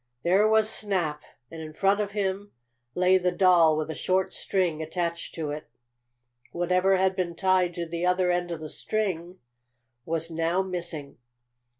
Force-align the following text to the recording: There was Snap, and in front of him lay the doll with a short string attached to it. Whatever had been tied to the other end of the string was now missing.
There 0.23 0.47
was 0.47 0.67
Snap, 0.67 1.21
and 1.51 1.61
in 1.61 1.73
front 1.75 1.99
of 1.99 2.13
him 2.13 2.53
lay 2.95 3.19
the 3.19 3.31
doll 3.31 3.77
with 3.77 3.91
a 3.91 3.93
short 3.93 4.33
string 4.33 4.81
attached 4.81 5.35
to 5.35 5.51
it. 5.51 5.67
Whatever 6.51 6.97
had 6.97 7.15
been 7.15 7.35
tied 7.35 7.75
to 7.75 7.85
the 7.85 8.03
other 8.03 8.31
end 8.31 8.49
of 8.49 8.61
the 8.61 8.69
string 8.69 9.37
was 10.03 10.31
now 10.31 10.63
missing. 10.63 11.19